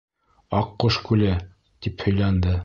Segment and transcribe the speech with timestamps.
[0.59, 1.35] Аҡҡош күле...—
[1.87, 2.57] тип һөйләнде.